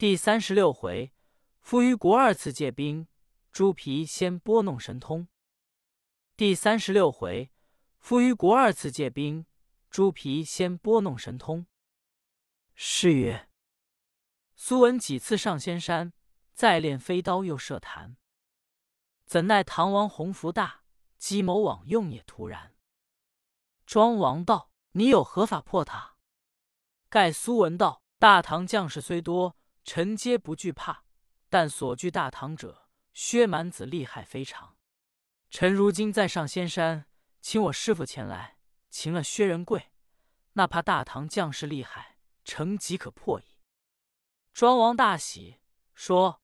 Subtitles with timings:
[0.00, 1.12] 第三十六回，
[1.60, 3.06] 夫于国二次借兵，
[3.52, 5.28] 朱皮先拨弄神通。
[6.38, 7.52] 第三十六回，
[7.98, 9.44] 夫于国二次借兵，
[9.90, 11.66] 朱皮先拨弄神通。
[12.74, 13.50] 诗曰：
[14.56, 16.14] 苏文几次上仙山，
[16.54, 18.16] 再练飞刀又射坛。
[19.26, 20.82] 怎奈唐王鸿福大，
[21.18, 22.74] 计谋枉用也突然。
[23.84, 26.16] 庄王道：“你有何法破他？”
[27.10, 29.58] 盖苏文道：“大唐将士虽多，
[29.92, 31.04] 臣皆不惧怕。
[31.48, 34.76] 但所惧大唐者，薛蛮子厉害非常。
[35.50, 37.06] 臣如今在上仙山，
[37.40, 38.56] 请我师傅前来，
[38.88, 39.90] 擒了薛仁贵，
[40.52, 43.58] 那怕大唐将士厉害，城即可破矣。”
[44.54, 45.58] 庄王大喜，
[45.92, 46.40] 说：“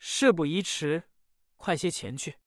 [0.00, 1.10] 事不宜迟，
[1.58, 2.38] 快些前去。”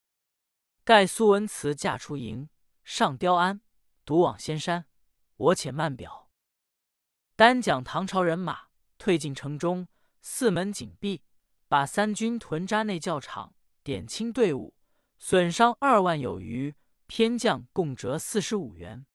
[0.84, 2.50] 盖苏文辞驾出营，
[2.84, 3.62] 上雕鞍，
[4.04, 4.88] 独往仙山。
[5.36, 6.32] 我且慢表。
[7.36, 9.88] 单讲唐朝人马退进城中，
[10.22, 11.24] 四门紧闭，
[11.68, 14.76] 把三军屯扎内教场，点清队伍，
[15.18, 16.76] 损伤二万有余，
[17.08, 19.06] 偏将共折四十五员。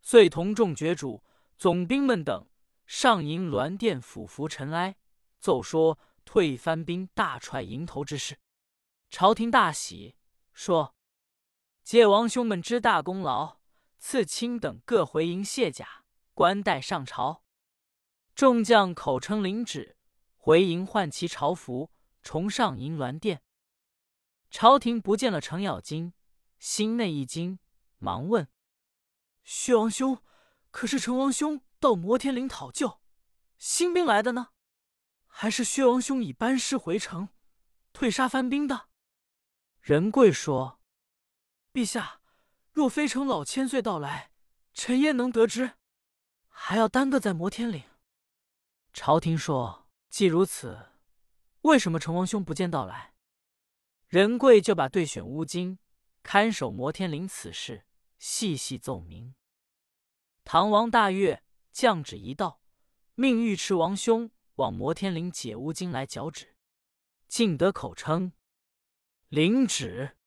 [0.00, 1.22] 遂同众爵主、
[1.56, 2.48] 总兵们等
[2.86, 4.96] 上迎銮殿，俯伏尘埃，
[5.38, 8.38] 奏说退番兵大踹营头之事。
[9.10, 10.16] 朝廷大喜，
[10.52, 10.96] 说
[11.84, 13.58] ：“借王兄们之大功劳，
[13.98, 16.04] 赐卿等各回营卸甲，
[16.34, 17.44] 官带上朝。”
[18.34, 19.96] 众将口称领旨，
[20.44, 23.44] 回营换其朝服，重上银銮殿。
[24.50, 26.14] 朝廷不见了程咬金，
[26.58, 27.60] 心内一惊，
[27.98, 28.48] 忙问
[29.44, 30.20] ：“薛王兄，
[30.72, 33.00] 可是程王兄到摩天岭讨救，
[33.56, 34.48] 新兵来的呢？
[35.28, 37.28] 还是薛王兄已班师回城，
[37.92, 38.88] 退杀番兵的？”
[39.80, 40.80] 仁贵说
[41.72, 42.20] ：“陛下，
[42.72, 44.32] 若非程老千岁到来，
[44.74, 45.74] 臣焉能得知？
[46.48, 47.84] 还要耽搁在摩天岭。”
[48.92, 49.78] 朝廷说
[50.12, 50.90] ：“既如此，
[51.62, 53.14] 为什么成王兄不见到来？”
[54.08, 55.78] 仁贵就把对选乌金
[56.22, 57.86] 看守摩天岭此事
[58.18, 59.34] 细细奏明。
[60.44, 61.42] 唐王大悦，
[61.72, 62.60] 降旨一道，
[63.14, 66.56] 命尉迟王兄往摩天岭解乌金来缴旨。
[67.26, 68.34] 进得口称
[69.28, 70.18] 领旨，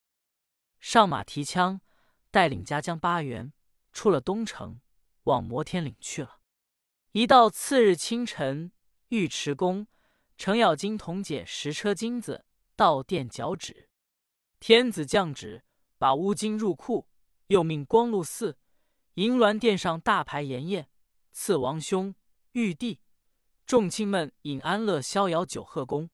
[0.79, 1.79] 上马提枪，
[2.31, 3.53] 带领家将八员
[3.93, 4.81] 出了东城，
[5.25, 6.41] 往摩天岭去了。
[7.11, 8.71] 一到次日清晨，
[9.09, 9.87] 尉迟恭、
[10.37, 12.45] 程咬金同解十车金子
[12.75, 13.89] 到殿脚趾。
[14.59, 15.63] 天子降旨，
[15.97, 17.07] 把乌金入库，
[17.47, 18.57] 又命光禄寺、
[19.13, 20.89] 银銮殿上大排筵宴，
[21.31, 22.15] 赐王兄、
[22.53, 22.99] 玉帝、
[23.65, 26.09] 众卿们饮安乐逍遥酒贺功。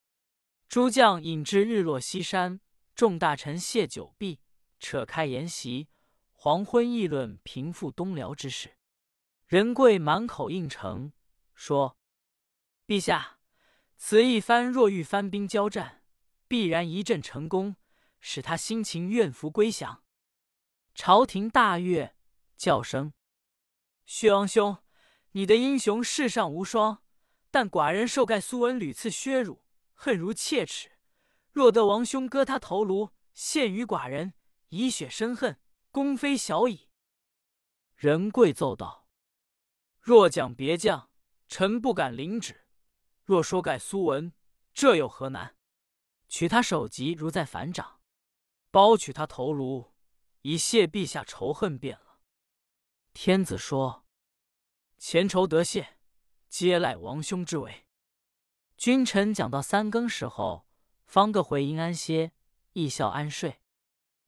[0.68, 2.59] 诸将饮至日落西山，
[2.96, 4.40] 众大臣谢酒毕，
[4.80, 5.88] 扯开筵席，
[6.31, 8.78] 黄昏议论平复东辽之事。
[9.47, 11.12] 仁贵满口应承，
[11.53, 11.97] 说
[12.88, 13.40] ：“陛下，
[13.97, 16.03] 此一番若遇番兵交战，
[16.47, 17.75] 必然一阵成功，
[18.19, 20.03] 使他心情愿服归降。”
[20.94, 22.16] 朝廷大悦，
[22.58, 23.14] 叫声
[24.06, 24.78] ：“薛王兄，
[25.31, 27.02] 你的英雄世上无双，
[27.50, 29.63] 但寡人受盖苏文屡次削辱，
[29.94, 30.92] 恨如切齿。
[31.52, 34.34] 若得王兄割他头颅，献于寡人，
[34.69, 35.59] 以雪深恨，
[35.92, 36.90] 功非小矣。”
[37.96, 39.08] 仁贵奏道。
[40.00, 41.09] 若讲别将，
[41.48, 42.60] 臣不敢领旨；
[43.23, 44.33] 若说盖苏文，
[44.73, 45.55] 这有何难？
[46.27, 47.99] 取他首级如在反掌，
[48.71, 49.91] 包取他头颅，
[50.41, 52.21] 以谢陛下仇恨便了。
[53.13, 54.05] 天子说
[54.97, 55.97] ：“前仇得谢，
[56.47, 57.85] 皆赖王兄之为。”
[58.77, 60.65] 君臣讲到三更时候，
[61.05, 62.31] 方各回营安歇，
[62.73, 63.61] 一笑安睡。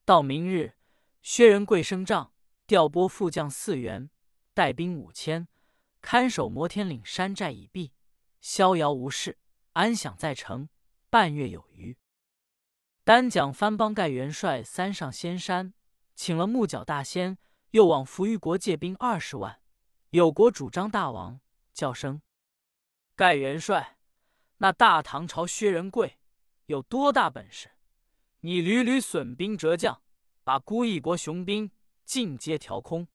[0.04, 0.76] 到明日，
[1.22, 2.34] 薛仁贵升帐，
[2.66, 4.10] 调拨副将四员，
[4.52, 5.48] 带兵五千。
[6.02, 7.93] 看守摩天岭山寨已毕，
[8.46, 9.38] 逍遥无事，
[9.72, 10.68] 安享在城，
[11.08, 11.96] 半月有余。
[13.02, 15.72] 单讲番邦盖元帅三上仙山，
[16.14, 17.38] 请了木角大仙，
[17.70, 19.62] 又往扶余国借兵二十万。
[20.10, 21.40] 有国主张大王
[21.72, 22.20] 叫声
[23.16, 23.96] ：“盖元帅，
[24.58, 26.18] 那大唐朝薛仁贵
[26.66, 27.70] 有多大本事？
[28.40, 30.02] 你屡屡损兵折将，
[30.44, 31.70] 把孤一国雄兵
[32.04, 33.08] 尽皆调空。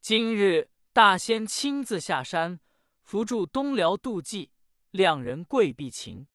[0.00, 2.60] 今日。”大仙亲自下山
[3.02, 4.52] 扶助东辽渡济，
[4.94, 6.28] 两人跪必擒。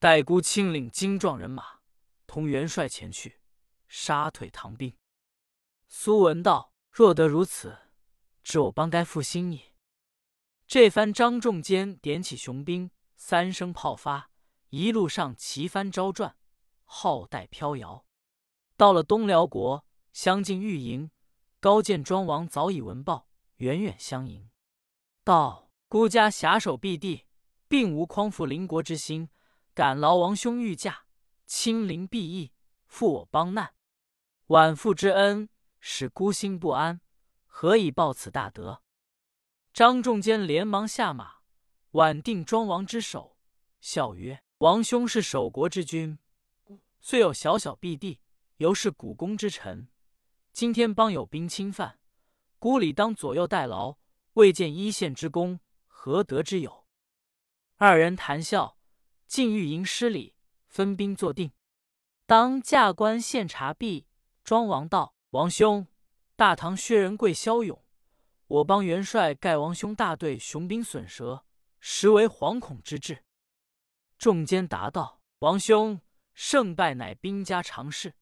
[0.00, 1.78] 待孤亲领精壮人马，
[2.26, 3.40] 同元帅前去
[3.86, 4.96] 杀退唐兵。
[5.86, 7.78] 苏文道：“若得如此，
[8.42, 9.76] 知我帮该负心也。”
[10.66, 14.32] 这番张仲坚点起雄兵，三声炮发，
[14.70, 16.36] 一路上旗帆招转，
[16.82, 18.04] 号带飘摇。
[18.76, 21.12] 到了东辽国，相近御营，
[21.60, 23.28] 高见庄王早已闻报。
[23.58, 24.50] 远远相迎，
[25.22, 27.26] 道：“孤家狭守必地，
[27.74, 29.28] 并无匡扶邻国之心，
[29.74, 31.06] 敢劳王兄御驾，
[31.44, 32.52] 亲临敝邑，
[32.86, 33.74] 负我邦难，
[34.46, 35.48] 晚父之恩，
[35.80, 37.00] 使孤心不安，
[37.46, 38.80] 何以报此大德？”
[39.74, 41.38] 张仲坚连忙下马，
[41.90, 43.36] 挽定庄王之手，
[43.80, 46.16] 笑曰：“王兄是守国之君，
[47.00, 48.20] 虽有小小避地，
[48.58, 49.88] 犹是古公之臣。
[50.52, 51.98] 今天邦有兵侵犯，
[52.60, 53.96] 孤理当左右代劳，
[54.34, 56.82] 未见一线之功，何德之有？”
[57.76, 58.78] 二人谈笑，
[59.26, 60.36] 进御营施礼，
[60.68, 61.50] 分兵坐定。
[62.24, 64.06] 当驾官献茶毕，
[64.44, 65.88] 庄王道：“王兄，
[66.36, 67.84] 大唐薛仁贵骁勇。”
[68.46, 71.44] 我帮元帅盖王兄大队雄兵损折，
[71.80, 73.24] 实为惶恐之至。
[74.18, 76.00] 众坚答道：“王兄
[76.32, 78.14] 胜败乃兵家常事，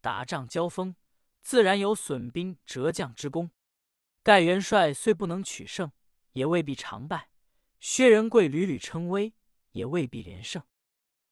[0.00, 0.94] 打仗交锋，
[1.42, 3.50] 自然有损兵折将之功。
[4.22, 5.90] 盖元帅虽不能取胜，
[6.32, 7.28] 也未必常败；
[7.80, 9.34] 薛仁贵屡屡称威，
[9.72, 10.62] 也未必连胜。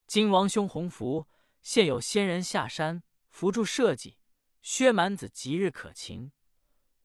[0.07, 1.29] 今王兄洪福，
[1.61, 4.17] 现有仙人下山扶助社稷，
[4.63, 6.33] 薛蛮子即日可擒。”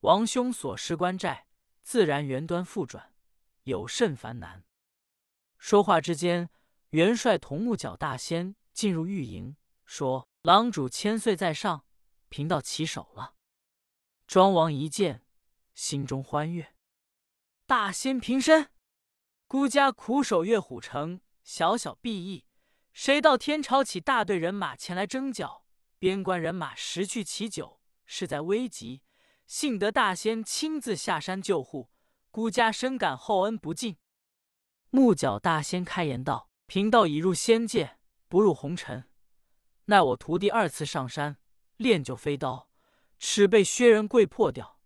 [0.00, 1.46] 王兄所失关寨，
[1.82, 3.14] 自然原端复转，
[3.64, 4.64] 有甚烦难？
[5.58, 6.48] 说话之间，
[6.90, 11.84] 元帅同木角大仙进入御营，说：“郎主千岁在上，
[12.28, 13.34] 贫道起手了。”
[14.26, 15.26] 庄王一见，
[15.74, 16.74] 心中欢悦。
[17.66, 18.70] 大仙平身，
[19.54, 22.44] 孤家苦守岳虎城，小小裨役，
[22.92, 25.64] 谁道天朝起大队人马前来征剿，
[26.00, 29.02] 边关人马十去其九，势在危急。
[29.46, 31.88] 幸得大仙亲自下山救护，
[32.32, 33.96] 孤家深感厚恩不尽。
[34.90, 39.08] 木角大仙开言道：“贫道已入仙界，不入红尘。
[39.84, 41.36] 奈我徒弟二次上山
[41.76, 42.68] 练就飞刀，
[43.20, 44.80] 齿被薛仁贵破掉，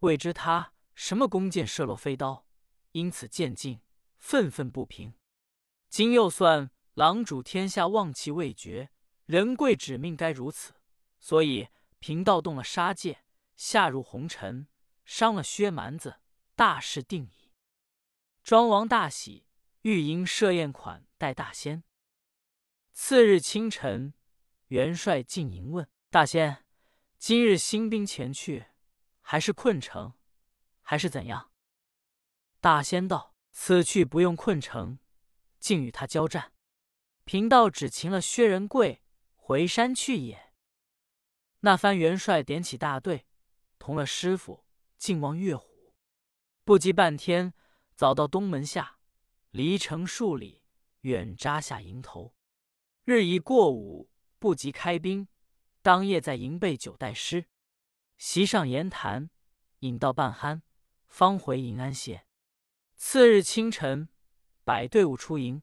[0.00, 2.44] 未知他什么弓箭射落飞刀，
[2.90, 3.80] 因此渐进，
[4.20, 5.14] 愤愤不平。
[5.88, 8.90] 今又算狼主天下望气未绝，
[9.26, 10.74] 仁贵指命该如此，
[11.18, 11.68] 所以
[11.98, 13.24] 贫道动了杀戒。”
[13.60, 14.68] 下入红尘，
[15.04, 16.20] 伤了薛蛮子，
[16.54, 17.52] 大事定矣。
[18.42, 19.44] 庄王大喜，
[19.82, 21.84] 御营设宴款待大仙。
[22.92, 24.14] 次日清晨，
[24.68, 26.64] 元帅进营问大仙
[27.18, 28.68] ：“今日兴兵前去，
[29.20, 30.14] 还是困城，
[30.80, 31.52] 还是怎样？”
[32.62, 34.98] 大仙道：“此去不用困城，
[35.58, 36.52] 竟与他交战。
[37.24, 39.02] 贫道只擒了薛仁贵，
[39.34, 40.52] 回山去也。”
[41.60, 43.26] 那番元帅点起大队。
[43.78, 44.66] 同了师傅，
[44.98, 45.94] 进望岳虎，
[46.64, 47.54] 不及半天，
[47.94, 48.98] 早到东门下，
[49.50, 50.62] 离城数里，
[51.00, 52.34] 远扎下营头。
[53.04, 55.28] 日已过午，不及开兵，
[55.80, 57.46] 当夜在营备酒待师，
[58.18, 59.30] 席上言谈，
[59.78, 60.60] 饮到半酣，
[61.08, 62.26] 方回营安歇。
[63.02, 64.10] 次日清晨，
[64.62, 65.62] 摆队伍出营，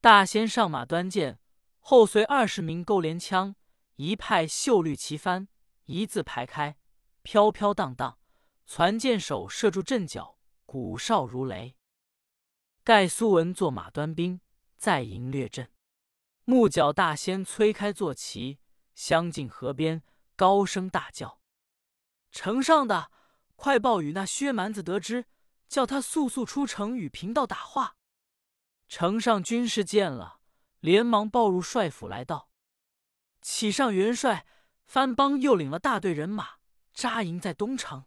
[0.00, 1.38] 大仙上马端剑，
[1.78, 3.54] 后随二十名勾连枪，
[3.96, 5.48] 一派绣绿旗幡，
[5.84, 6.78] 一字排开。
[7.22, 8.18] 飘飘荡荡，
[8.64, 11.76] 攒箭手射住阵脚，鼓哨如雷。
[12.82, 14.40] 盖苏文坐马端兵，
[14.78, 15.70] 在营列阵。
[16.46, 18.58] 木角大仙催开坐骑，
[18.94, 20.02] 相近河边，
[20.34, 21.40] 高声大叫
[22.32, 23.10] ：“城上的，
[23.54, 25.26] 快报与那薛蛮子得知，
[25.68, 27.96] 叫他速速出城与贫道打话。”
[28.88, 30.40] 城上军士见了，
[30.80, 32.50] 连忙报入帅府来道
[33.40, 34.46] ：“启上元帅，
[34.86, 36.54] 番邦又领了大队人马。”
[36.94, 38.04] 扎营在东城，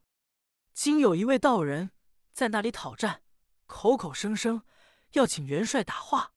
[0.73, 1.91] 今有一位道人
[2.31, 3.21] 在那里讨战，
[3.65, 4.63] 口口声声
[5.11, 6.31] 要请元帅打话。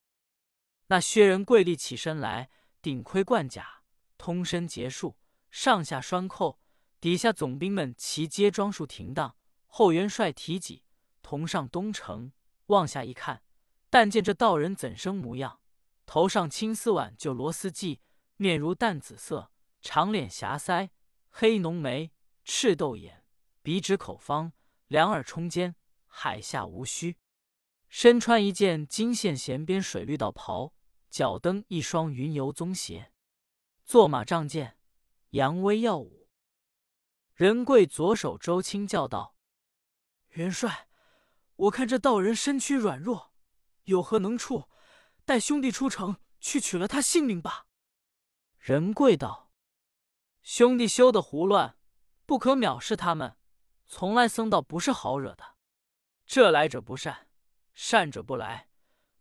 [0.89, 2.51] 那薛仁贵立起身来，
[2.83, 3.85] 顶盔贯甲，
[4.19, 5.17] 通身结束，
[5.53, 6.59] 上下拴扣，
[7.01, 9.37] 底下总兵们齐皆装束停当。
[9.69, 10.83] 后元帅提戟，
[11.31, 12.33] 同上东城，
[12.67, 13.45] 望下一看，
[13.89, 15.61] 但见这道人怎生模样？
[16.05, 18.01] 头上青丝挽就螺丝髻，
[18.35, 20.91] 面如淡紫色，长脸狭腮，
[21.29, 22.11] 黑浓眉。
[22.43, 23.25] 赤豆眼，
[23.63, 24.53] 鼻直口方，
[24.89, 25.77] 两耳冲尖，
[26.09, 27.17] 海下无须。
[27.89, 30.75] 身穿一件金线衔边水绿道袍，
[31.11, 33.13] 脚蹬一双云游棕鞋，
[33.85, 34.77] 坐马仗剑，
[35.29, 36.29] 扬威耀武。
[37.35, 39.37] 仁贵左手周青叫道
[40.35, 40.89] ：“元帅，
[41.61, 43.35] 我看这道人身躯软弱，
[43.85, 44.71] 有何能处？
[45.27, 47.67] 带兄弟出城去取了他性命吧。”
[48.59, 49.53] 仁贵道
[50.41, 51.77] ：“兄弟休得胡乱。”
[52.25, 53.37] 不可藐视他们，
[53.87, 55.57] 从来僧道不是好惹的。
[56.25, 57.27] 这来者不善，
[57.75, 58.69] 善者不来。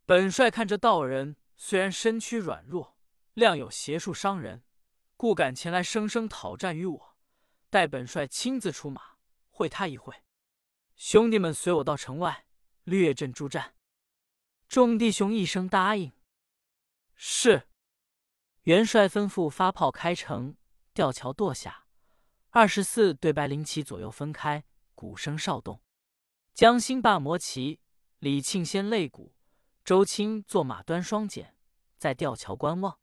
[0.06, 2.96] 本帅看这道人虽然身躯软弱，
[3.34, 4.64] 量有邪术伤人，
[5.18, 7.18] 故敢前来生生讨战于我。
[7.72, 9.02] 待本帅亲自出马
[9.50, 10.24] 会他一会。
[11.00, 12.46] 兄弟们随我到城外，
[12.84, 13.74] 略阵助战。
[14.68, 16.12] 众弟兄一声答应。
[17.16, 17.70] 是。
[18.64, 20.58] 元帅吩咐发炮开城，
[20.94, 21.86] 吊桥堕下。
[22.50, 25.82] 二十四对白灵旗左右分开，鼓声哨动。
[26.54, 27.80] 江心霸摩旗，
[28.18, 29.34] 李庆先擂鼓，
[29.86, 31.54] 周青坐马端双锏，
[31.98, 33.00] 在吊桥观望。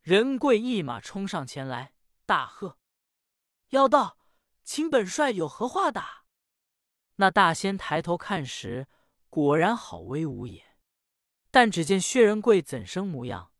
[0.00, 1.94] 仁贵一马冲上前来，
[2.26, 2.76] 大喝
[3.70, 4.18] ：“妖道，
[4.64, 6.18] 请本帅有何话打？”
[7.20, 8.88] 那大仙抬头看时，
[9.28, 10.78] 果然好威武也。
[11.50, 13.52] 但只见薛仁贵怎生模样？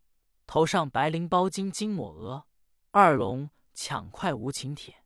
[0.46, 2.46] 头上白绫包巾金抹额，
[2.90, 5.04] 二龙抢快无情铁，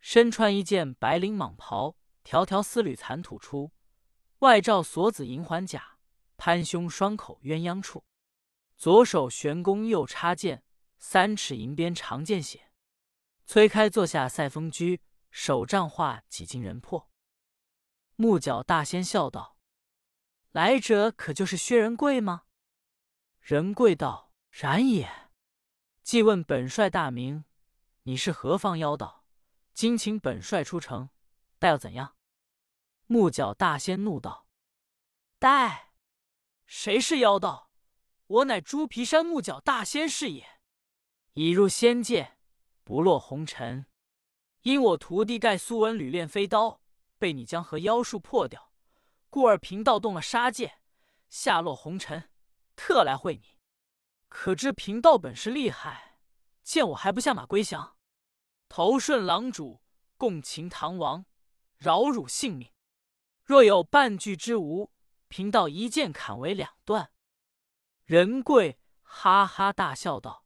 [0.00, 3.70] 身穿一件白绫蟒袍，条条丝缕残吐出，
[4.38, 5.98] 外罩锁子银环甲，
[6.38, 8.02] 攀胸双口鸳鸯处，
[8.78, 10.64] 左手悬弓，右插剑，
[10.96, 12.70] 三尺银鞭长剑血。
[13.44, 17.10] 崔开坐下赛风驹，手杖画几经人破。
[18.16, 19.58] 木角大仙笑道
[20.52, 22.44] ：“来者可就是薛仁贵吗？”
[23.42, 25.30] 仁贵道：“然也。”
[26.04, 27.44] 既问本帅大名，
[28.04, 29.24] 你是何方妖道？
[29.72, 31.10] 今请本帅出城，
[31.58, 32.16] 待要怎样？
[33.06, 34.46] 木角大仙怒道
[35.40, 35.92] ：“待？
[36.66, 37.72] 谁是妖道？
[38.26, 40.60] 我乃猪皮山木角大仙是也。
[41.32, 42.38] 已入仙界，
[42.84, 43.86] 不落红尘。
[44.62, 46.80] 因我徒弟盖苏文屡练飞刀。”
[47.18, 48.72] 被你将和妖术破掉，
[49.30, 50.78] 故而贫道动了杀戒，
[51.28, 52.30] 下落红尘，
[52.76, 53.58] 特来会你。
[54.28, 56.18] 可知贫道本事厉害，
[56.62, 57.96] 见我还不下马归降，
[58.68, 59.82] 投顺郎主，
[60.16, 61.24] 共擒唐王，
[61.76, 62.72] 饶汝性命。
[63.44, 64.92] 若有半句之无，
[65.28, 67.12] 贫道一剑砍为两段。
[68.04, 70.44] 仁贵哈哈大笑道：“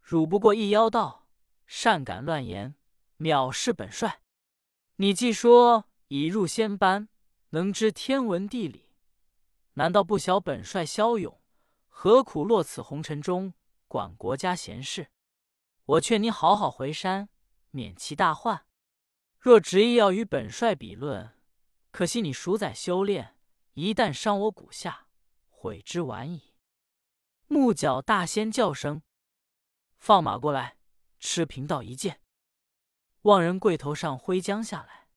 [0.00, 1.28] 汝不过一妖道，
[1.66, 2.76] 善敢乱言，
[3.18, 4.22] 藐视本帅。”
[4.98, 7.10] 你既说已入仙班，
[7.50, 8.88] 能知天文地理，
[9.74, 11.38] 难道不晓本帅骁勇？
[11.86, 13.52] 何苦落此红尘中
[13.88, 15.10] 管国家闲事？
[15.84, 17.28] 我劝你好好回山，
[17.72, 18.64] 免其大患。
[19.38, 21.30] 若执意要与本帅比论，
[21.90, 23.36] 可惜你数载修炼，
[23.74, 25.08] 一旦伤我骨下，
[25.50, 26.54] 悔之晚矣。
[27.48, 29.02] 木角大仙叫声
[29.98, 30.78] ：“放马过来，
[31.20, 32.18] 吃贫道一剑！”
[33.26, 35.08] 望人贵头上挥将下来，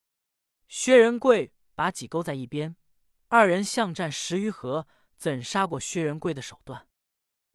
[0.68, 2.76] 薛仁贵把戟勾在一边，
[3.28, 6.88] 二人相战十余合，怎杀过薛仁贵的手段？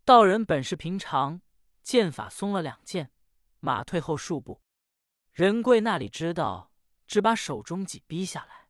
[0.04, 1.42] 道人本是平常，
[1.82, 3.10] 剑法松了两剑，
[3.58, 4.62] 马退后数步。
[5.32, 6.70] 仁贵那里知道，
[7.08, 8.68] 只把手中戟逼下来。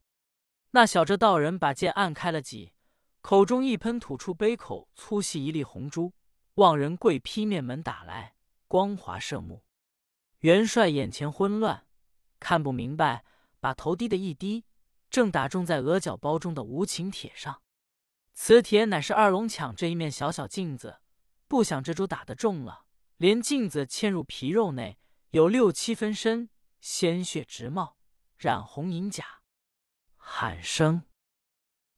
[0.71, 2.73] 那小这道人把剑按开了戟，
[3.21, 6.15] 口中一喷吐出杯口粗细一粒红珠，
[6.55, 8.37] 望人贵劈面门打来，
[8.69, 9.63] 光华射目。
[10.45, 11.87] 元帅眼前昏乱，
[12.39, 13.25] 看不明白，
[13.61, 14.67] 把头低的一低，
[15.09, 17.63] 正打中在额角包中的无情铁上。
[18.35, 21.01] 此铁乃是二龙抢这一面小小镜子，
[21.49, 22.85] 不想这主打得中了，
[23.17, 24.99] 连镜子嵌入皮肉内，
[25.31, 27.97] 有六七分深，鲜血直冒，
[28.37, 29.25] 染红银甲，
[30.19, 31.05] 喊声：“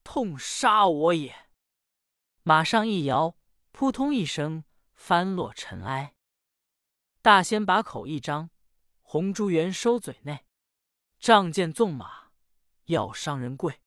[0.05, 1.35] 痛杀我也！”
[2.45, 3.37] 马上一摇，
[3.73, 4.63] 扑通一声，
[4.95, 6.15] 翻落尘埃。
[7.27, 8.51] 大仙把口一张，
[9.03, 10.47] 红珠圆收嘴内，
[11.19, 12.31] 仗剑纵马，
[12.85, 13.81] 要伤人贵。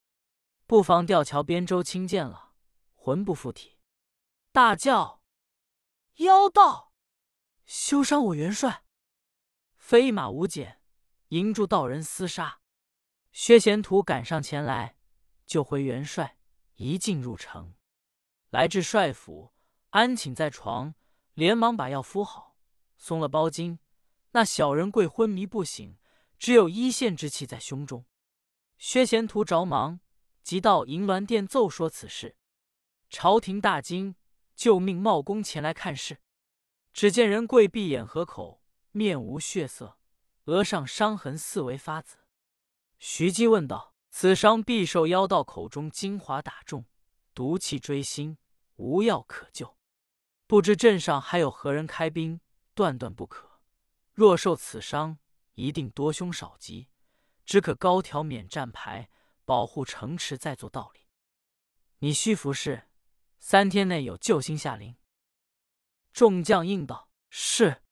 [0.65, 2.51] 不妨吊桥边周青见了，
[2.93, 3.77] 魂不附体，
[4.51, 5.24] 大叫
[6.19, 6.91] ：“妖道，
[7.63, 8.84] 休伤我元帅！”
[9.79, 10.81] 飞马无减，
[11.29, 12.60] 迎住道人厮杀。
[13.31, 14.98] 薛贤图赶上前来，
[15.46, 16.38] 救回元帅，
[16.75, 17.74] 一进入城，
[18.50, 19.53] 来至帅府，
[19.91, 20.93] 安寝在床，
[21.36, 22.49] 连忙把药敷好。
[23.00, 23.79] 松了包巾，
[24.32, 25.98] 那小人贵昏迷不醒，
[26.38, 28.06] 只有一线之气在胸中。
[28.77, 30.01] 薛贤图着忙，
[30.44, 32.36] 即到银銮殿奏说此事。
[33.10, 34.15] 朝廷大惊，
[34.53, 36.20] 就命茂公前来看事。
[36.94, 39.98] 只见人贵闭眼合口，面无血色，
[40.46, 42.18] 额上伤痕四围发紫。
[42.98, 46.86] 徐姬问道：“此伤必受妖道口中精华打中，
[47.34, 48.38] 毒气追心，
[48.75, 49.77] 无药可救。
[50.48, 52.41] 不知镇上还有何人开兵？”
[52.79, 53.59] 断断不可！
[54.13, 55.19] 若受此伤，
[55.55, 56.88] 一定多凶少吉，
[57.43, 59.09] 只可高调免战牌，
[59.43, 61.01] 保护城池，再做道理。
[61.98, 62.88] 你须服侍，
[63.38, 64.95] 三天内有救星下临。
[66.13, 67.83] 众将应道：“是。”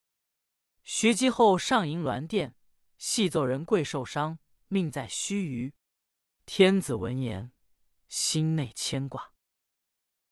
[0.84, 2.56] 徐姬后上迎銮殿，
[2.98, 4.40] 细奏人贵受伤，
[4.70, 5.74] 命在须臾。
[6.46, 7.52] 天子闻言，
[8.08, 9.34] 心内牵挂。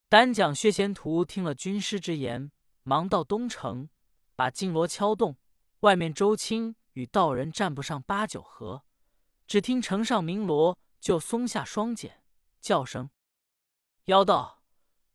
[0.08, 3.90] 单讲薛贤图听了军师之言，忙到东城。
[4.36, 5.38] 把金锣敲动，
[5.80, 8.84] 外面周青与道人战不上八九合，
[9.48, 12.12] 只听城上鸣锣，就松下双锏，
[12.60, 13.10] 叫声
[14.06, 14.64] ：“妖道，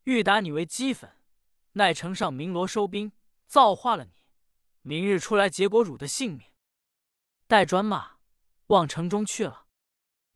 [0.05, 1.17] 欲打你为齑粉，
[1.73, 3.13] 奈城上鸣锣收兵，
[3.47, 4.13] 造化了你。
[4.83, 6.47] 明日出来，结果汝的性命。”
[7.47, 8.19] 待转马
[8.69, 9.67] 往城中去了。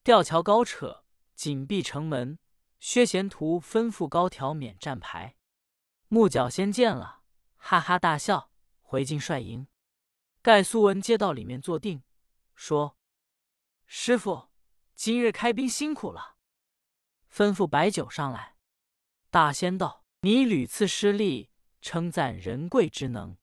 [0.03, 2.39] 吊桥高扯，紧闭城门。
[2.81, 5.37] 薛贤图吩咐高条免战牌。
[6.09, 7.23] 木角先见了，
[7.57, 8.51] 哈哈大笑，
[8.95, 9.67] 回进帅营。
[10.41, 12.05] 盖苏文接到里面坐定，
[12.55, 12.97] 说
[13.87, 14.51] ：“师傅，
[14.95, 16.37] 今日开兵辛苦了。”
[17.29, 18.55] 吩咐摆酒上来。
[19.31, 23.37] 大仙道：“你屡次失利，称赞仁贵之能，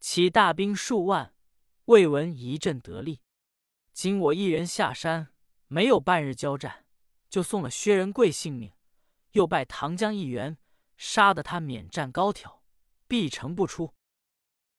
[0.00, 1.34] 起大兵数万，
[1.86, 3.22] 未闻一阵得利。
[3.94, 5.32] 今我一人下山，
[5.68, 6.84] 没有半日交战，
[7.30, 8.74] 就送了薛仁贵性命，
[9.32, 10.58] 又拜唐江一员，
[10.98, 12.62] 杀得他免战高挑，
[13.08, 13.94] 必城不出。”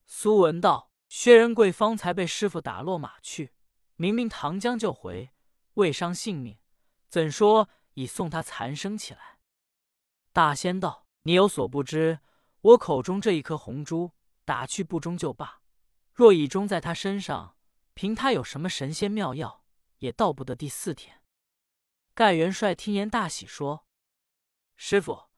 [0.06, 3.54] 苏文道：“薛仁贵方才被师傅打落马去，
[3.96, 5.32] 明明唐江就回，
[5.74, 6.60] 未伤性命，
[7.10, 9.40] 怎说已送他残生起来？”
[10.32, 12.20] 大仙道：“你有所不知，
[12.62, 14.12] 我口中这一颗红珠，
[14.44, 15.62] 打去不中就罢；
[16.14, 17.58] 若已中在他身上，
[17.94, 19.64] 凭他有什么神仙妙药，
[20.00, 21.22] 也到不得第四天。”
[22.14, 23.88] 盖元帅听言大喜，说
[24.78, 25.30] ：“师傅，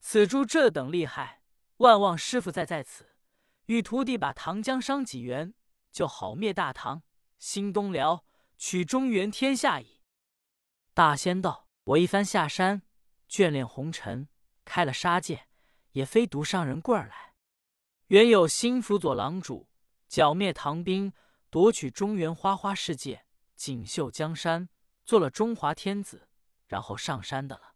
[0.00, 1.42] 此珠这等厉害，
[1.78, 3.11] 万望师傅再在此，
[3.66, 5.54] 与徒弟把唐江伤几员，
[5.90, 7.02] 就好灭大唐，
[7.38, 8.24] 兴东辽，
[8.56, 10.00] 取中原天下矣。”
[10.94, 12.82] 大仙道：“我一番下山，
[13.28, 14.28] 眷恋红尘。”
[14.64, 15.48] 开了杀戒，
[15.90, 17.34] 也非独上人棍儿来。
[18.06, 19.68] 原有心辅佐郎主，
[20.06, 21.12] 剿灭唐兵，
[21.50, 23.26] 夺取中原花花世界，
[23.56, 24.68] 锦绣江山，
[25.04, 26.28] 做了中华天子，
[26.68, 27.74] 然后上山的了。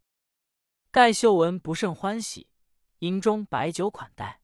[0.91, 2.49] 盖秀文不甚欢喜，
[2.99, 4.41] 营中摆酒款待。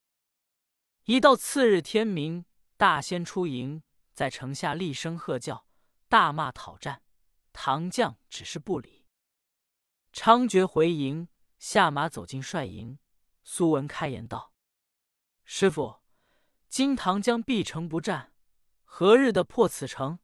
[1.06, 2.46] 一到次日天明，
[2.78, 3.84] 大仙出营，
[4.14, 5.66] 在城下厉声喝叫，
[6.08, 7.02] 大骂讨战。
[7.52, 9.06] 唐将只是不理。
[10.14, 11.28] 猖獗回营。
[11.60, 13.00] 下马走进帅营，
[13.42, 14.54] 苏文开言道
[15.46, 16.02] ：“师傅，
[16.68, 18.34] 今唐将必城不战，
[18.84, 20.20] 何日的破此城？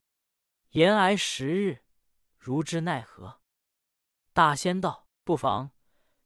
[0.71, 1.85] 延挨十日，
[2.37, 3.39] 如之奈何？”
[4.33, 5.71] 大仙道：“不妨。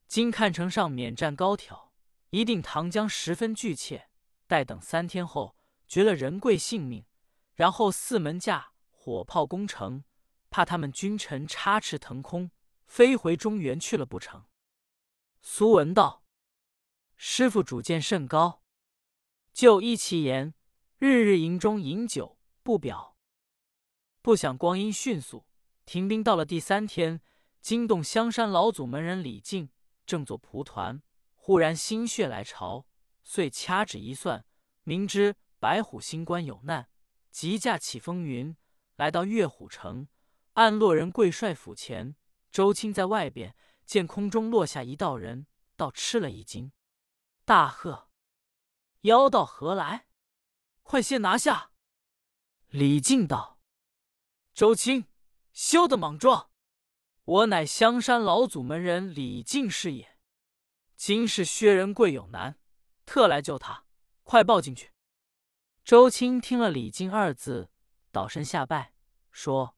[0.07, 1.93] 今看城上免战高挑，
[2.31, 4.09] 一定唐将十分惧怯。
[4.53, 5.55] 待等三天后，
[5.87, 7.07] 绝了仁贵性命，
[7.55, 10.03] 然后四门架火炮攻城，
[10.51, 12.51] 怕他们君臣插翅腾空，
[12.85, 14.45] 飞回中原去了不成？”
[15.41, 16.23] 苏文道
[17.17, 18.61] ：“师傅主见甚高，
[19.51, 20.53] 就依其言，
[20.99, 23.17] 日日营中饮酒不表。
[24.21, 25.47] 不想光阴迅速，
[25.83, 27.19] 停兵到了第三天，
[27.59, 29.71] 惊动香山老祖门人李靖，
[30.05, 31.01] 正做蒲团，
[31.33, 32.85] 忽然心血来潮，
[33.23, 34.45] 遂掐指一算，
[34.83, 36.89] 明知白虎星官有难，
[37.31, 38.55] 急驾起风云，
[38.95, 40.07] 来到月虎城，
[40.53, 42.15] 按落人贵帅府前。
[42.51, 43.55] 周青在外边。”
[43.85, 46.71] 见空中落下一道人，倒吃了一惊，
[47.43, 48.09] 大喝
[49.03, 50.07] ：“妖道何来？
[50.83, 51.71] 快些拿下！”
[52.71, 53.59] 李靖道
[54.55, 55.07] ：“周青，
[55.51, 56.49] 休得莽撞！
[57.25, 60.17] 我乃香山老祖门人李靖是也。
[60.95, 62.57] 今是薛仁贵有难，
[63.05, 63.85] 特来救他，
[64.23, 64.91] 快抱进去。”
[65.83, 67.69] 周青听了李靖二字，
[68.11, 68.93] 倒身下拜，
[69.31, 69.75] 说：“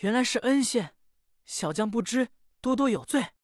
[0.00, 0.96] 原来是恩仙，
[1.44, 3.34] 小将不知。”多多有罪，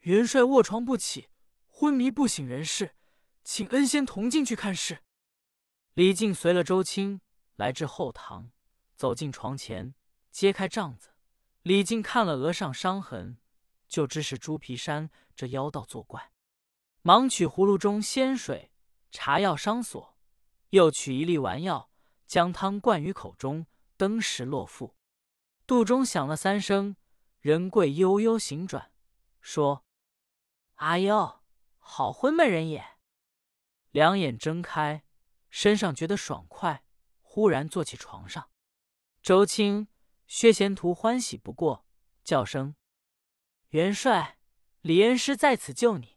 [0.00, 1.28] 元帅卧床不起，
[1.68, 2.96] 昏迷不省人事，
[3.44, 5.04] 请恩仙同进去看事。
[5.94, 7.20] 李靖随了周青
[7.54, 8.50] 来至后堂，
[8.96, 9.94] 走进床前，
[10.32, 11.10] 揭开帐子。
[11.62, 13.38] 李靖看了额上伤痕，
[13.86, 16.32] 就知是猪皮山这妖道作怪，
[17.08, 18.70] 忙取葫芦中仙水
[19.10, 20.18] 茶药伤所，
[20.68, 21.90] 又取一粒丸药，
[22.26, 23.64] 将汤灌于口中，
[23.96, 24.94] 登时落腹。
[25.66, 26.96] 肚中响了三声。
[27.40, 28.92] 人贵悠悠醒转，
[29.40, 29.86] 说
[30.76, 31.40] ：“阿呦，
[31.78, 32.84] 好昏闷人也。”
[33.90, 35.02] 两眼睁开，
[35.48, 36.84] 身上觉得爽快，
[37.22, 38.50] 忽然坐起床上。
[39.22, 39.88] 周青、
[40.26, 41.86] 薛贤图欢喜不过，
[42.22, 42.76] 叫声
[43.70, 44.38] ：“元帅，
[44.82, 46.16] 李恩师在此救你。”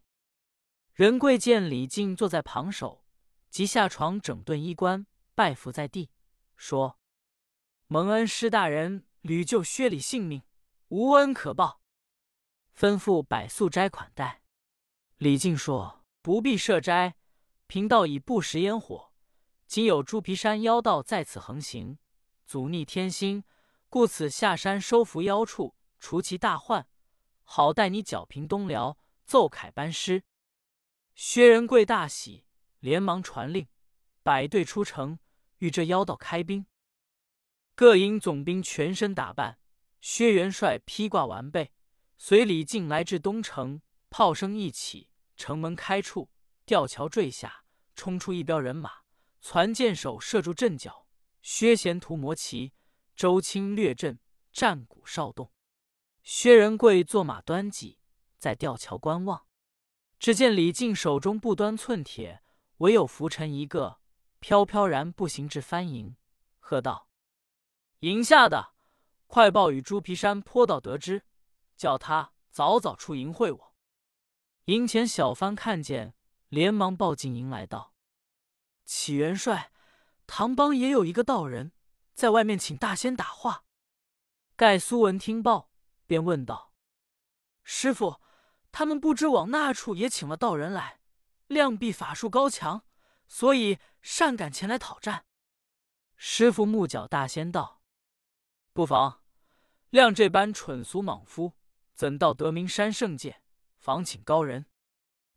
[0.93, 3.05] 仁贵见李靖坐在旁首，
[3.49, 6.09] 即下床整顿衣冠，拜伏在地，
[6.57, 6.99] 说
[7.87, 10.43] ：“蒙恩师大人屡救薛礼性命。”
[10.89, 11.79] 无恩可报，
[12.77, 14.41] 吩咐摆素斋款待。
[15.15, 17.15] 李靖说：“不必设斋，
[17.67, 19.13] 贫道已不食烟火。
[19.65, 21.97] 今有猪皮山妖道在此横行，
[22.45, 23.45] 阻逆天心，
[23.87, 26.85] 故此下山收服妖畜，除其大患，
[27.43, 30.25] 好待你剿平东辽，奏凯班师。”
[31.15, 32.45] 薛仁贵大喜，
[32.79, 33.67] 连忙传令，
[34.23, 35.19] 摆队出城，
[35.57, 36.65] 与这妖道开兵。
[37.75, 39.59] 各营总兵全身打扮。
[40.01, 41.73] 薛元帅披挂完备，
[42.17, 46.31] 随李靖来至东城，炮声一起，城门开处，
[46.65, 49.01] 吊桥坠下，冲出一彪人马，
[49.39, 51.05] 攒箭手射住阵脚。
[51.43, 52.73] 薛贤图摩骑，
[53.15, 54.19] 周青略阵，
[54.51, 55.51] 战鼓哨动。
[56.23, 57.99] 薛仁贵坐马端戟，
[58.39, 59.45] 在吊桥观望。
[60.21, 62.43] 只见李靖手中不端寸铁，
[62.77, 63.99] 唯有拂尘一个，
[64.39, 66.15] 飘飘然步行至藩营，
[66.59, 67.09] 喝道
[68.01, 68.75] ：“营下的，
[69.25, 71.23] 快报与猪皮山坡道得知，
[71.75, 73.75] 叫他早早出营会我。”
[74.65, 76.13] 营前小番看见，
[76.49, 77.95] 连忙报进营来道
[78.85, 79.71] ：“启元帅。”
[80.27, 81.71] 唐帮也有一个道人，
[82.13, 83.65] 在外面请大仙打话。
[84.55, 85.71] 盖苏文听报，
[86.05, 86.71] 便问道
[87.65, 88.21] ：“师傅，
[88.71, 90.99] 他们不知往那处也请了道人来，
[91.47, 92.83] 量必法术高强，
[93.27, 95.25] 所以善敢前来讨战。”
[96.15, 97.81] 师傅木角大仙道
[98.73, 99.21] ：“不妨，
[99.89, 101.53] 量这般蠢俗莽夫，
[101.93, 103.41] 怎到得名山圣界？
[103.77, 104.67] 妨请高人。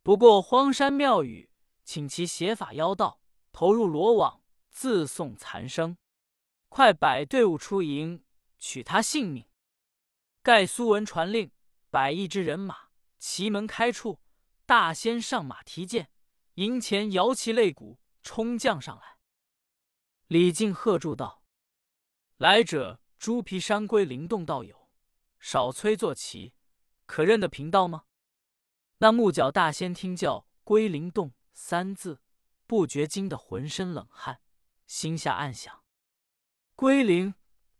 [0.02, 1.50] 不过荒山庙宇，
[1.84, 3.20] 请其邪法妖道
[3.52, 4.40] 投入罗网。”
[4.74, 5.96] 自送残生，
[6.68, 8.24] 快摆队伍出营，
[8.58, 9.46] 取他性命。
[10.42, 11.52] 盖苏文传令，
[11.90, 12.83] 百一支人马
[13.26, 14.20] 奇门开处，
[14.66, 16.10] 大仙上马提剑，
[16.56, 19.18] 营前摇旗擂鼓，冲将上来。
[20.26, 21.42] 李靖喝住道
[22.36, 24.90] ：“来者，猪皮山龟灵洞道友，
[25.40, 26.52] 少催坐骑，
[27.06, 28.04] 可认得贫道吗？”
[29.00, 32.20] 那木角大仙听叫“龟灵洞”三字，
[32.66, 34.42] 不觉惊得浑身冷汗。
[34.86, 35.82] 心下暗想
[36.76, 37.34] ：“归灵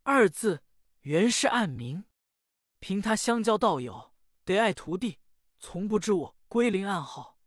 [0.04, 0.64] 二字
[1.02, 2.06] 原是暗名，
[2.78, 4.14] 凭他相交道友，
[4.46, 5.20] 得爱徒弟，
[5.64, 7.38] 从不知我归灵暗号。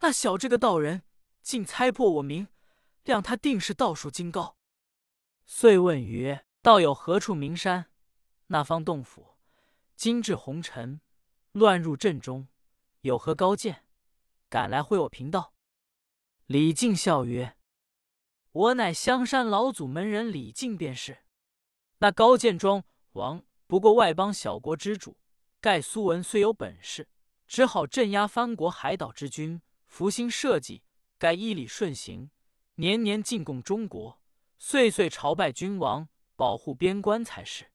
[0.00, 1.04] 那小这个道人
[1.42, 2.48] 竟猜破我名，
[3.04, 4.56] 谅他定是道术精高。”
[5.46, 7.88] 遂问曰：“道友何处名山？
[8.48, 9.38] 那方洞府？
[9.94, 11.00] 今至红尘，
[11.52, 12.48] 乱入阵中，
[13.02, 13.84] 有何高见？
[14.48, 15.54] 敢来会我贫道？”
[16.46, 17.56] 李靖笑曰。
[18.50, 21.18] 我乃香山老祖门人李靖，便是。
[21.98, 25.16] 那高见庄王不过外邦小国之主，
[25.60, 27.08] 盖苏文虽有本事，
[27.50, 30.84] 只好镇压藩国海岛之君，复兴社稷，
[31.18, 32.30] 该依礼顺行，
[32.76, 34.22] 年年进贡中国，
[34.56, 37.72] 岁岁朝拜君王，保护边关才是。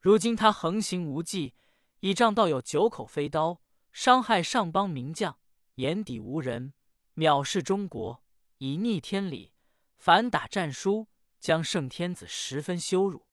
[0.00, 1.54] 如今他横行无忌，
[2.00, 3.60] 倚仗道有九口飞刀，
[3.92, 5.38] 伤害上邦名将，
[5.76, 6.74] 眼底无人，
[7.14, 8.24] 藐视中国，
[8.58, 9.52] 以逆天理。
[9.96, 11.06] 反打战书，
[11.38, 13.28] 将圣天子十分羞辱，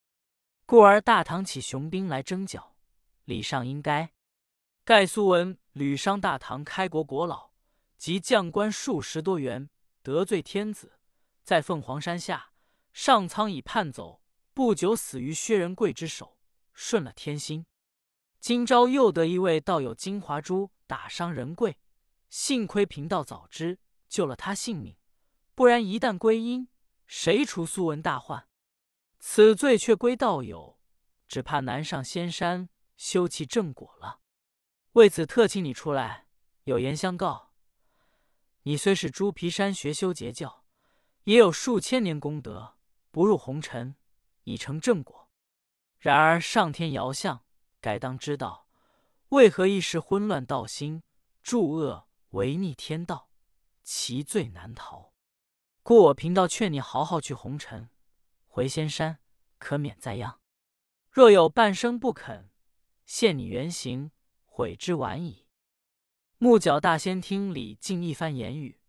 [0.67, 2.75] 故而大唐起雄兵来征剿，
[3.25, 4.13] 礼上应该。
[4.85, 7.51] 盖苏文屡伤大唐开国国老，
[7.97, 9.69] 及将官数十多员，
[10.01, 10.99] 得罪天子，
[11.41, 12.51] 在凤凰山下
[12.91, 14.21] 上苍已判走，
[14.53, 16.37] 不久死于薛仁贵之手，
[16.73, 17.65] 顺了天心。
[18.41, 21.79] 今朝又得一位道友金华珠打伤仁贵，
[22.29, 24.97] 幸亏贫道早知，救了他性命。
[25.55, 26.67] 不然，一旦归阴，
[27.07, 28.49] 谁除苏文大患？
[29.17, 30.77] 此罪却归道友，
[31.29, 32.67] 只怕难上仙山
[32.97, 34.19] 修其正果了。
[34.93, 36.27] 为此，特请你出来，
[36.65, 37.51] 有言相告。
[38.61, 40.63] 你虽是猪皮山学修截教，
[41.23, 42.75] 也有数千年功德，
[43.09, 43.95] 不入红尘，
[44.43, 45.31] 已成正果。
[45.97, 47.43] 然而上天遥相，
[47.81, 48.67] 该当知道，
[49.29, 51.01] 为何一时昏乱道心，
[51.41, 53.31] 助恶违逆天道，
[53.81, 55.11] 其罪难逃。
[55.81, 57.89] 故我贫道劝你好好去红尘，
[58.47, 59.17] 回仙山
[59.57, 60.39] 可免灾殃。
[61.09, 62.51] 若有半生不肯，
[63.07, 64.11] 现你原形，
[64.55, 65.47] 悔之晚矣。
[66.37, 68.79] 木角大仙听李靖一番言语，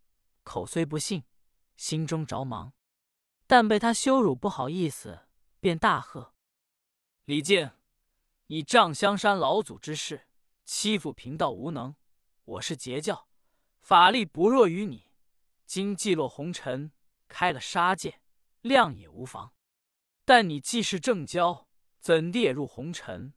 [0.42, 1.24] 口虽不信，
[1.74, 2.74] 心中着忙，
[3.46, 5.20] 但被他羞辱，不好意思，
[5.60, 6.34] 便大喝
[7.24, 7.70] ：“李靖，
[8.48, 10.26] 你仗香山老祖之势，
[10.66, 11.96] 欺负贫道无能。
[12.44, 13.26] 我是截教，
[13.80, 15.06] 法力不弱于你。”
[15.64, 16.92] 今既落红尘，
[17.26, 18.20] 开了杀戒，
[18.60, 19.54] 谅也无妨。
[20.26, 21.66] 但你既是正交，
[22.00, 23.32] 怎地也入红尘，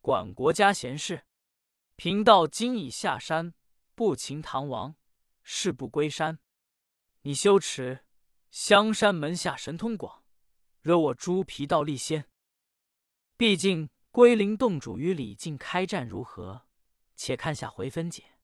[0.00, 1.26] 管国家闲事？
[1.96, 3.54] 贫道今已下山，
[3.94, 4.96] 不擒唐王，
[5.42, 6.38] 誓不归山。
[7.22, 8.04] 你羞耻！
[8.50, 10.22] 香山门下神通广，
[10.82, 12.28] 惹我猪皮道立仙。
[13.38, 16.66] 毕竟归灵洞主与李靖开战如何？
[17.14, 18.35] 且看下回分解。